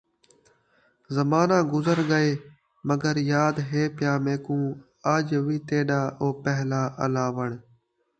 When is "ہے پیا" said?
3.69-4.13